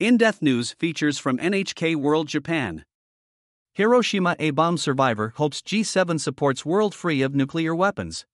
[0.00, 2.86] In Depth News features from NHK World Japan.
[3.74, 8.24] Hiroshima A bomb survivor hopes G7 supports world free of nuclear weapons.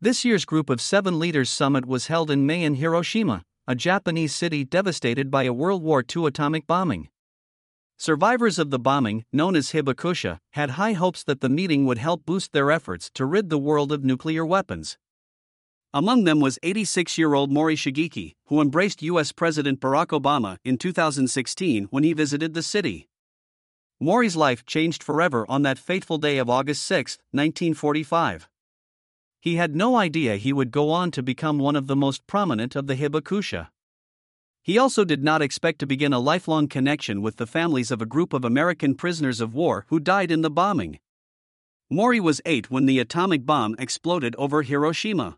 [0.00, 4.34] This year's Group of Seven Leaders Summit was held in May in Hiroshima, a Japanese
[4.34, 7.08] city devastated by a World War II atomic bombing.
[7.96, 12.26] Survivors of the bombing, known as Hibakusha, had high hopes that the meeting would help
[12.26, 14.98] boost their efforts to rid the world of nuclear weapons.
[15.94, 19.30] Among them was 86 year old Mori Shigeaki, who embraced U.S.
[19.30, 23.08] President Barack Obama in 2016 when he visited the city.
[24.00, 28.48] Mori's life changed forever on that fateful day of August 6, 1945.
[29.38, 32.74] He had no idea he would go on to become one of the most prominent
[32.74, 33.68] of the Hibakusha.
[34.62, 38.06] He also did not expect to begin a lifelong connection with the families of a
[38.06, 41.00] group of American prisoners of war who died in the bombing.
[41.90, 45.36] Mori was eight when the atomic bomb exploded over Hiroshima.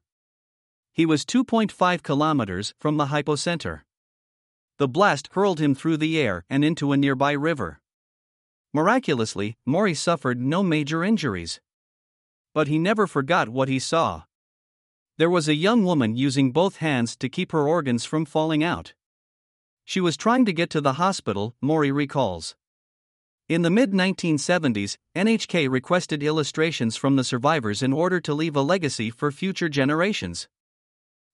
[0.95, 3.80] He was 2.5 kilometers from the hypocenter.
[4.79, 7.80] The blast hurled him through the air and into a nearby river.
[8.73, 11.60] Miraculously, Mori suffered no major injuries.
[12.55, 14.23] But he never forgot what he saw.
[15.18, 18.95] There was a young woman using both hands to keep her organs from falling out.
[19.85, 22.55] She was trying to get to the hospital, Mori recalls.
[23.49, 28.63] In the mid 1970s, NHK requested illustrations from the survivors in order to leave a
[28.63, 30.46] legacy for future generations.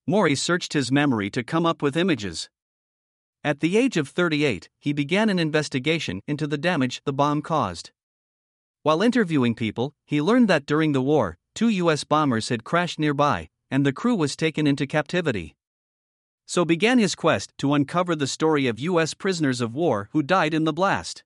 [0.06, 2.48] Mori searched his memory to come up with images.
[3.42, 7.90] At the age of 38, he began an investigation into the damage the bomb caused.
[8.82, 12.04] While interviewing people, he learned that during the war, two U.S.
[12.04, 15.54] bombers had crashed nearby, and the crew was taken into captivity.
[16.46, 19.14] So began his quest to uncover the story of U.S.
[19.14, 21.22] prisoners of war who died in the blast.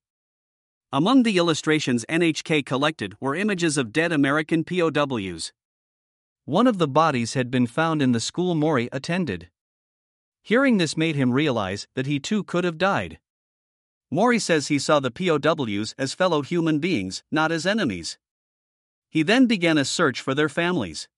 [0.93, 5.53] Among the illustrations NHK collected were images of dead American POWs.
[6.47, 9.49] One of the bodies had been found in the school Mori attended.
[10.43, 13.19] Hearing this made him realize that he too could have died.
[14.11, 18.19] Mori says he saw the POWs as fellow human beings, not as enemies.
[19.09, 21.09] He then began a search for their families.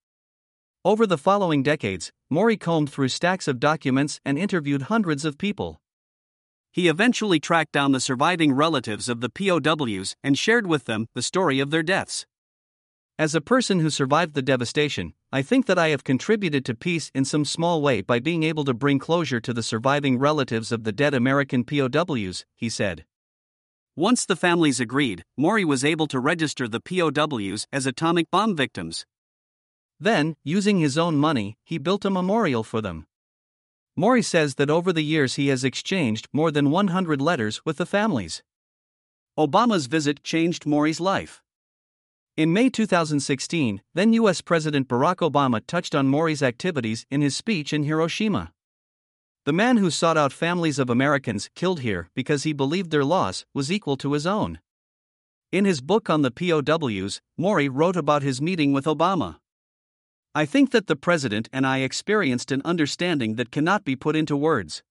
[0.84, 5.80] Over the following decades, Mori combed through stacks of documents and interviewed hundreds of people.
[6.70, 11.22] He eventually tracked down the surviving relatives of the POWs and shared with them the
[11.22, 12.26] story of their deaths.
[13.18, 17.10] As a person who survived the devastation, I think that I have contributed to peace
[17.14, 20.84] in some small way by being able to bring closure to the surviving relatives of
[20.84, 23.06] the dead American POWs, he said.
[23.96, 29.06] Once the families agreed, Mori was able to register the POWs as atomic bomb victims.
[29.98, 33.06] Then, using his own money, he built a memorial for them.
[33.96, 37.86] Mori says that over the years he has exchanged more than 100 letters with the
[37.86, 38.42] families.
[39.38, 41.42] Obama's visit changed Mori's life.
[42.36, 47.72] In May 2016, then US President Barack Obama touched on Mori's activities in his speech
[47.72, 48.52] in Hiroshima.
[49.46, 53.46] The man who sought out families of Americans killed here because he believed their loss
[53.54, 54.58] was equal to his own.
[55.50, 59.36] In his book on the POWs, Mori wrote about his meeting with Obama.
[60.34, 64.36] I think that the President and I experienced an understanding that cannot be put into
[64.36, 64.82] words.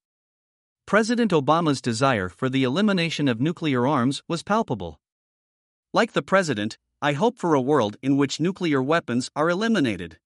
[0.88, 5.00] President Obama's desire for the elimination of nuclear arms was palpable.
[5.94, 10.18] Like the President, I hope for a world in which nuclear weapons are eliminated.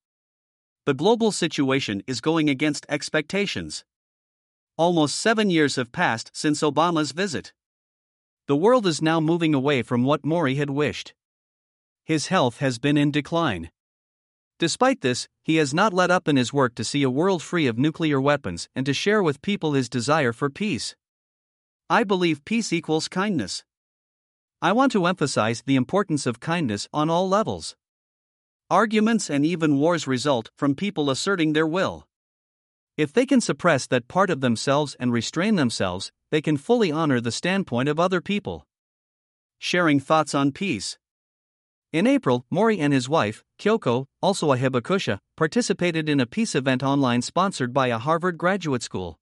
[0.86, 3.84] The global situation is going against expectations.
[4.78, 7.52] Almost seven years have passed since Obama's visit.
[8.48, 11.14] The world is now moving away from what Mori had wished.
[12.06, 13.72] His health has been in decline.
[14.58, 17.68] Despite this, he has not let up in his work to see a world free
[17.68, 20.96] of nuclear weapons and to share with people his desire for peace.
[21.90, 23.66] I believe peace equals kindness.
[24.62, 27.78] I want to emphasize the importance of kindness on all levels.
[28.70, 32.06] Arguments and even wars result from people asserting their will.
[32.98, 37.22] If they can suppress that part of themselves and restrain themselves, they can fully honor
[37.22, 38.68] the standpoint of other people.
[39.60, 40.98] Sharing thoughts on peace.
[41.94, 46.84] In April, Mori and his wife, Kyoko, also a Hibakusha, participated in a peace event
[46.84, 49.22] online sponsored by a Harvard graduate school.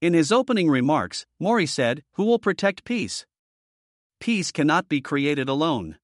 [0.00, 3.26] In his opening remarks, Mori said, Who will protect peace?
[4.20, 5.96] Peace cannot be created alone.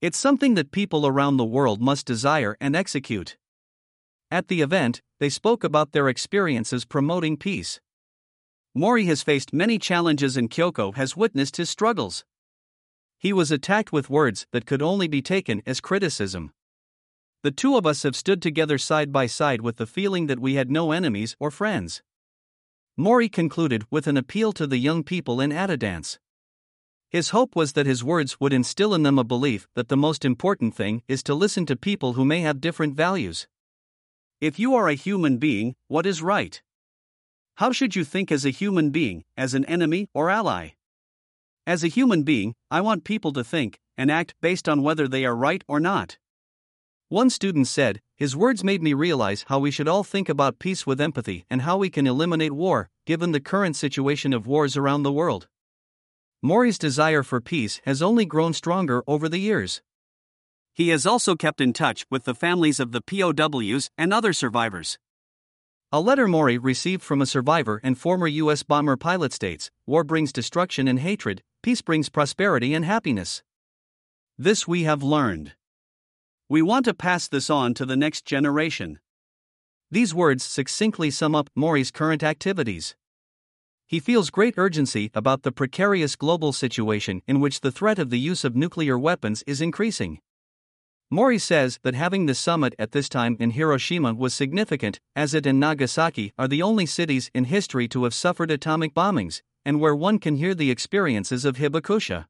[0.00, 3.36] It's something that people around the world must desire and execute.
[4.30, 7.80] At the event, they spoke about their experiences promoting peace.
[8.74, 12.24] Mori has faced many challenges and Kyoko has witnessed his struggles.
[13.18, 16.52] He was attacked with words that could only be taken as criticism.
[17.42, 20.54] The two of us have stood together side by side with the feeling that we
[20.54, 22.02] had no enemies or friends.
[22.96, 26.18] Mori concluded with an appeal to the young people in Attadance.
[27.10, 30.24] His hope was that his words would instill in them a belief that the most
[30.24, 33.48] important thing is to listen to people who may have different values.
[34.40, 36.62] If you are a human being, what is right?
[37.56, 40.70] How should you think as a human being, as an enemy or ally?
[41.66, 45.24] As a human being, I want people to think and act based on whether they
[45.24, 46.16] are right or not.
[47.08, 50.86] One student said, His words made me realize how we should all think about peace
[50.86, 55.02] with empathy and how we can eliminate war, given the current situation of wars around
[55.02, 55.48] the world.
[56.42, 59.82] Mori's desire for peace has only grown stronger over the years.
[60.72, 64.98] He has also kept in touch with the families of the POWs and other survivors.
[65.92, 68.62] A letter Mori received from a survivor and former U.S.
[68.62, 73.42] bomber pilot states War brings destruction and hatred, peace brings prosperity and happiness.
[74.38, 75.52] This we have learned.
[76.48, 78.98] We want to pass this on to the next generation.
[79.90, 82.96] These words succinctly sum up Mori's current activities.
[83.90, 88.20] He feels great urgency about the precarious global situation in which the threat of the
[88.20, 90.20] use of nuclear weapons is increasing.
[91.10, 95.44] Mori says that having the summit at this time in Hiroshima was significant, as it
[95.44, 99.96] and Nagasaki are the only cities in history to have suffered atomic bombings, and where
[99.96, 102.26] one can hear the experiences of Hibakusha.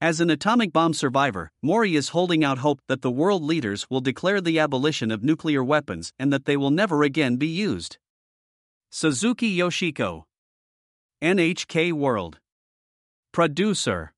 [0.00, 4.00] As an atomic bomb survivor, Mori is holding out hope that the world leaders will
[4.00, 7.98] declare the abolition of nuclear weapons and that they will never again be used.
[8.88, 10.26] Suzuki Yoshiko,
[11.22, 12.38] NHK World.
[13.30, 14.14] Producer